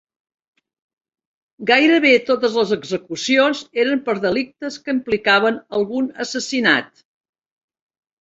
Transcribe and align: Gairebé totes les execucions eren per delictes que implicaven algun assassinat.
Gairebé 1.71 2.13
totes 2.29 2.55
les 2.59 2.71
execucions 2.75 3.61
eren 3.83 4.01
per 4.07 4.15
delictes 4.23 4.79
que 4.87 4.95
implicaven 4.97 5.61
algun 5.81 6.09
assassinat. 6.27 6.89